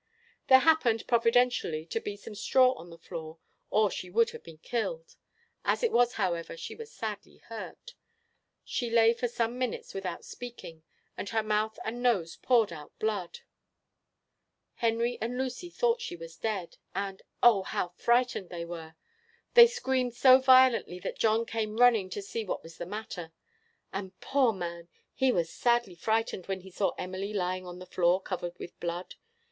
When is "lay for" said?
8.89-9.27